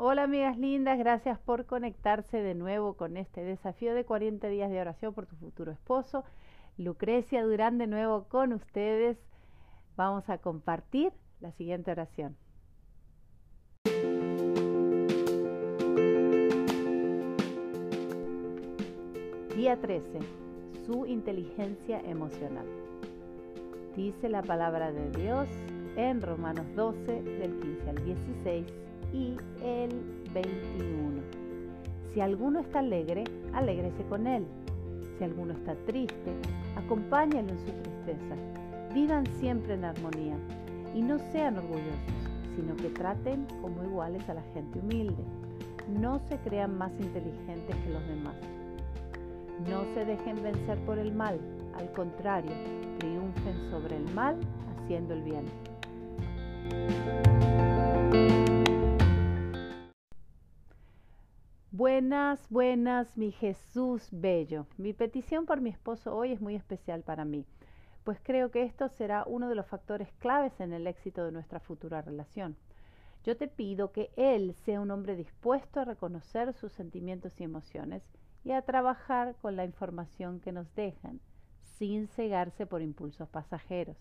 [0.00, 4.80] Hola amigas lindas, gracias por conectarse de nuevo con este desafío de 40 días de
[4.80, 6.22] oración por tu futuro esposo.
[6.76, 9.18] Lucrecia Durán de nuevo con ustedes.
[9.96, 12.36] Vamos a compartir la siguiente oración.
[19.56, 20.20] Día 13.
[20.86, 22.66] Su inteligencia emocional.
[23.96, 25.48] Dice la palabra de Dios
[25.96, 29.90] en Romanos 12 del 15 al 16 y el
[30.32, 31.22] 21.
[32.12, 34.44] Si alguno está alegre, alégrese con él.
[35.18, 36.32] Si alguno está triste,
[36.76, 38.36] acompáñalo en su tristeza.
[38.94, 40.36] Vivan siempre en armonía
[40.94, 45.22] y no sean orgullosos, sino que traten como iguales a la gente humilde.
[45.88, 48.36] No se crean más inteligentes que los demás
[49.66, 51.38] no se dejen vencer por el mal,
[51.76, 52.52] al contrario,
[52.98, 54.36] triunfen sobre el mal
[54.76, 55.44] haciendo el bien.
[61.98, 64.68] Buenas, buenas, mi Jesús bello.
[64.76, 67.44] Mi petición por mi esposo hoy es muy especial para mí,
[68.04, 71.58] pues creo que esto será uno de los factores claves en el éxito de nuestra
[71.58, 72.56] futura relación.
[73.24, 78.04] Yo te pido que Él sea un hombre dispuesto a reconocer sus sentimientos y emociones
[78.44, 81.18] y a trabajar con la información que nos dejan,
[81.78, 83.96] sin cegarse por impulsos pasajeros,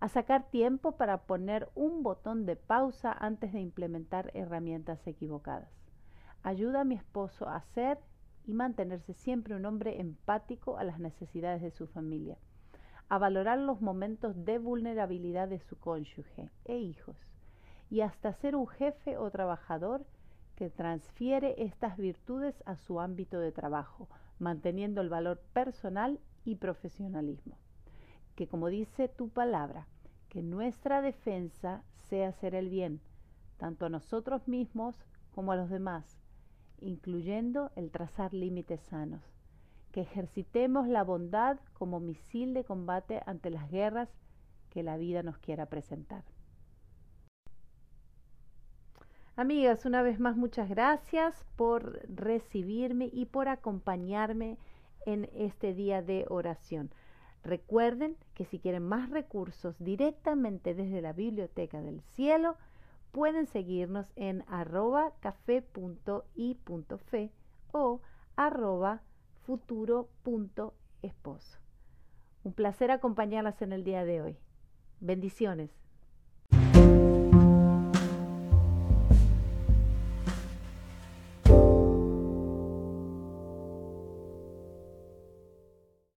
[0.00, 5.81] a sacar tiempo para poner un botón de pausa antes de implementar herramientas equivocadas.
[6.44, 7.98] Ayuda a mi esposo a ser
[8.46, 12.36] y mantenerse siempre un hombre empático a las necesidades de su familia,
[13.08, 17.16] a valorar los momentos de vulnerabilidad de su cónyuge e hijos,
[17.90, 20.04] y hasta ser un jefe o trabajador
[20.56, 24.08] que transfiere estas virtudes a su ámbito de trabajo,
[24.40, 27.56] manteniendo el valor personal y profesionalismo.
[28.34, 29.86] Que como dice tu palabra,
[30.28, 33.00] que nuestra defensa sea hacer el bien,
[33.58, 34.96] tanto a nosotros mismos
[35.30, 36.18] como a los demás,
[36.82, 39.22] incluyendo el trazar límites sanos.
[39.92, 44.08] Que ejercitemos la bondad como misil de combate ante las guerras
[44.70, 46.24] que la vida nos quiera presentar.
[49.34, 54.58] Amigas, una vez más muchas gracias por recibirme y por acompañarme
[55.06, 56.90] en este día de oración.
[57.42, 62.56] Recuerden que si quieren más recursos directamente desde la Biblioteca del Cielo,
[63.12, 65.70] pueden seguirnos en arroba café.i.fe
[67.72, 68.00] o
[68.36, 69.02] arroba
[69.44, 71.58] futuro.esposo.
[72.42, 74.36] Un placer acompañarlas en el día de hoy.
[75.00, 75.81] Bendiciones.